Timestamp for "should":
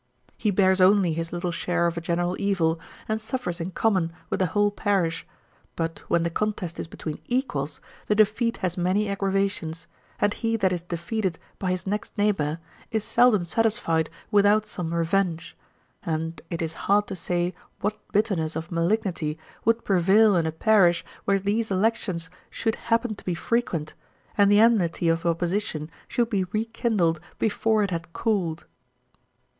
22.49-22.75, 26.07-26.31